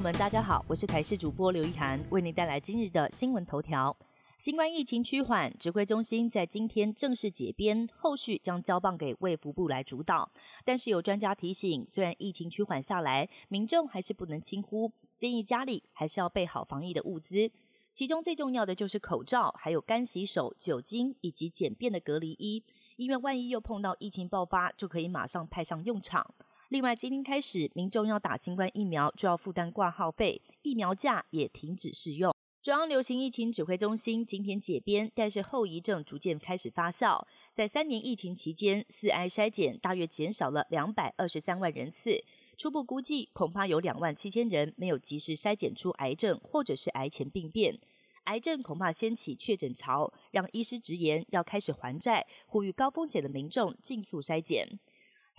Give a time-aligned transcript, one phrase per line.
[0.00, 3.94] 们大家好，我是台视主播刘一涵，为您带来今日的新闻头条。
[4.38, 10.30] 新冠疫情趋缓，指挥中心在今天正式解编，后续将交棒给卫福部来主导。
[10.64, 17.50] 但是有专家提醒，虽然疫情趋缓下来，民众还是不能轻忽，建议家里还是要备好防疫的物资。
[17.92, 22.64] 其中最重要的就是口罩，还有干洗手、酒精以及简便的隔离衣，
[22.96, 26.34] 因为万一又碰到疫情爆发，就可以马上派上用场。
[26.70, 32.32] 另外，今天开始，民众要打新冠疫苗就要负担挂号费，疫苗价也停止适用。
[32.62, 37.26] 中央流行疫情指挥中心今天解编，但是后遗症逐渐开始发酵。
[37.52, 42.22] 在三年疫情期间，四癌筛检大约减少了两百二十三万人次，
[42.56, 47.80] 初步估计恐怕有两万七千人没有及时筛检出癌症或者是癌前病变，
[48.26, 54.78] 癌症恐怕掀起确诊潮，让医师直言要开始还债，呼吁高风险的民众尽速筛检。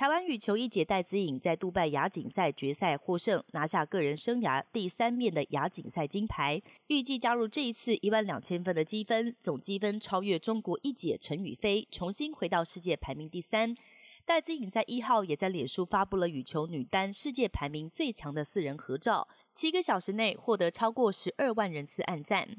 [0.02, 13.76] 台湾羽球一姐戴资颖在杜拜亚锦赛决赛获胜，拿下个人生涯第三面的亚锦赛金牌，预计加入这一次一万两千分的积分，总积分超越中国一姐陈雨菲，重新回到世界排名第三。
[14.26, 22.50] 戴资颖在一号也在脸书发布了羽球女单世界排名最强的四人合照，七个小时内获得超过十二万人次按赞。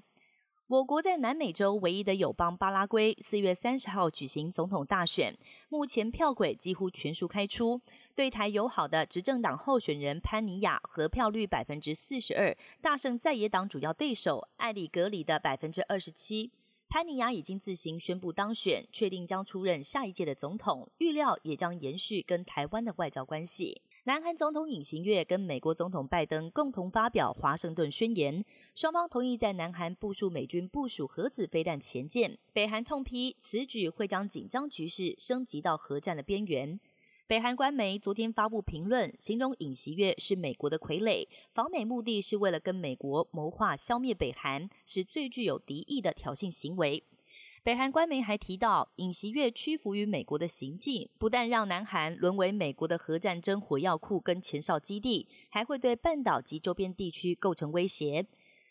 [0.72, 5.36] 我国在南美洲唯一的友邦巴拉圭，四月三十号举行总统大选，
[5.68, 7.78] 目前票轨几乎全数开出。
[8.14, 16.50] 对台友好的执政党候选人潘尼亚得票率百分之四十二，大胜在野党主要对手艾里格里的百分之二十七。
[16.88, 23.82] 潘尼亚已经自行宣布当选，确定将出任下一届的总统，预料也将延续跟台湾的外交关系。
[24.04, 28.44] 南韩总统尹锡悦跟美国总统拜登共同发表华盛顿宣言，
[28.74, 32.36] 双方同意在南韩部署美军部署核子飞弹前舰。
[32.52, 36.80] 北韩痛批此举会将紧张局势升级到核战的边缘。
[37.28, 47.04] 北韩官媒昨天发布评论，形容尹锡悦是美国的傀儡，访美目的是为了跟美国谋划消灭北韩，是最具有敌意的挑衅行为。
[47.64, 58.26] 北韩官媒还提到，尹锡悦屈服于美国的行径，不但让南韩沦为美国的核战争火药库跟前哨基地，还会对半岛及周边地区构成威胁。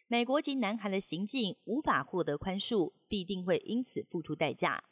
[0.09, 4.83] 美国及南韩的行径无法获得宽恕，必定会因此付出代价。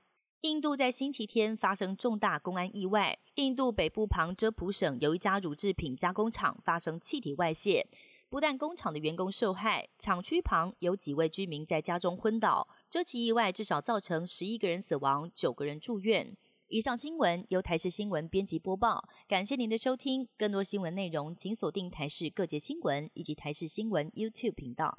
[0.42, 7.86] 印度在星期天发生重大公安意外，印度北部旁遮普省有一家乳制品加工厂发生气体外泄。
[8.30, 12.68] 不但工厂的员工受害，厂区旁有几位居民在家中昏倒。
[12.88, 16.38] 这起意外至少造成十一个人死亡，九个人住院。
[16.68, 20.28] 以上新闻由台视新闻编辑播报，感谢您的收听。
[20.38, 24.96] 更多新闻内容，请锁定台视各界新闻以及台视新闻 YouTube 频道。